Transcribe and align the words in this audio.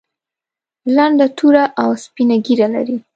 لنډه 0.95 1.27
توره 1.37 1.63
او 1.81 1.89
سپینه 2.03 2.35
ږیره 2.45 2.67
لري. 2.75 2.97